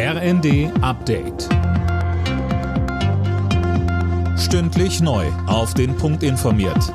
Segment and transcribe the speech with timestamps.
[0.00, 1.48] RND Update.
[4.38, 5.26] Stündlich neu.
[5.48, 6.94] Auf den Punkt informiert.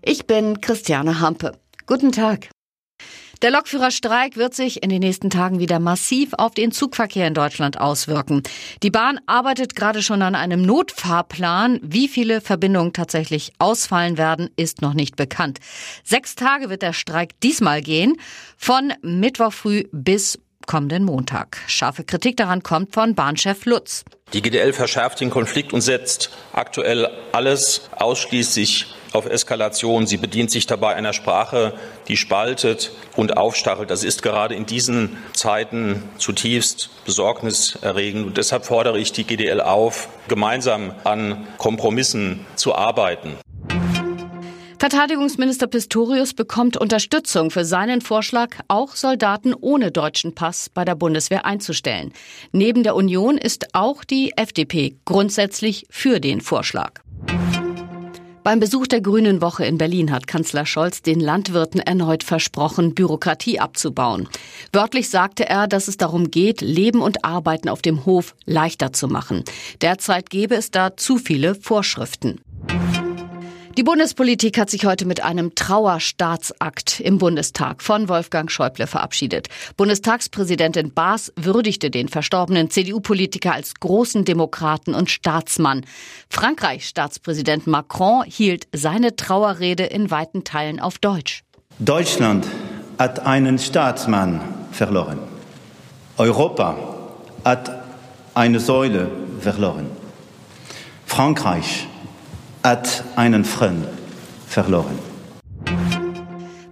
[0.00, 1.58] Ich bin Christiane Hampe.
[1.86, 2.50] Guten Tag.
[3.42, 7.80] Der Lokführerstreik wird sich in den nächsten Tagen wieder massiv auf den Zugverkehr in Deutschland
[7.80, 8.44] auswirken.
[8.84, 11.80] Die Bahn arbeitet gerade schon an einem Notfahrplan.
[11.82, 15.58] Wie viele Verbindungen tatsächlich ausfallen werden, ist noch nicht bekannt.
[16.04, 18.14] Sechs Tage wird der Streik diesmal gehen,
[18.56, 20.38] von Mittwoch früh bis
[20.70, 21.58] kommenden Montag.
[21.66, 24.04] Scharfe Kritik daran kommt von Bahnchef Lutz.
[24.32, 30.06] Die GDL verschärft den Konflikt und setzt aktuell alles ausschließlich auf Eskalation.
[30.06, 31.74] Sie bedient sich dabei einer Sprache,
[32.06, 33.90] die spaltet und aufstachelt.
[33.90, 38.28] Das ist gerade in diesen Zeiten zutiefst besorgniserregend.
[38.28, 43.36] Und deshalb fordere ich die GDL auf, gemeinsam an Kompromissen zu arbeiten.
[44.80, 51.44] Verteidigungsminister Pistorius bekommt Unterstützung für seinen Vorschlag, auch Soldaten ohne deutschen Pass bei der Bundeswehr
[51.44, 52.14] einzustellen.
[52.52, 57.02] Neben der Union ist auch die FDP grundsätzlich für den Vorschlag.
[58.42, 63.60] Beim Besuch der Grünen Woche in Berlin hat Kanzler Scholz den Landwirten erneut versprochen, Bürokratie
[63.60, 64.30] abzubauen.
[64.72, 69.08] Wörtlich sagte er, dass es darum geht, Leben und Arbeiten auf dem Hof leichter zu
[69.08, 69.44] machen.
[69.82, 72.40] Derzeit gäbe es da zu viele Vorschriften.
[73.80, 79.48] Die Bundespolitik hat sich heute mit einem Trauerstaatsakt im Bundestag von Wolfgang Schäuble verabschiedet.
[79.78, 85.86] Bundestagspräsidentin Baas würdigte den verstorbenen CDU-Politiker als großen Demokraten und Staatsmann.
[86.28, 91.42] Frankreichs Staatspräsident Macron hielt seine Trauerrede in weiten Teilen auf Deutsch.
[91.78, 92.46] Deutschland
[92.98, 95.20] hat einen Staatsmann verloren.
[96.18, 96.76] Europa
[97.46, 97.82] hat
[98.34, 99.86] eine Säule verloren.
[101.06, 101.86] Frankreich
[102.62, 103.86] hat einen Freund
[104.46, 104.98] verloren.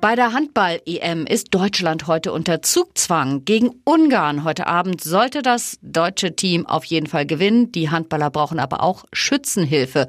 [0.00, 3.44] Bei der Handball-EM ist Deutschland heute unter Zugzwang.
[3.44, 7.72] Gegen Ungarn heute Abend sollte das deutsche Team auf jeden Fall gewinnen.
[7.72, 10.06] Die Handballer brauchen aber auch Schützenhilfe.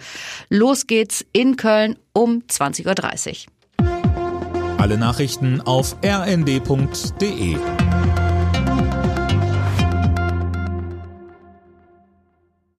[0.49, 4.77] Los geht's in Köln um 20.30 Uhr.
[4.77, 7.57] Alle Nachrichten auf rnd.de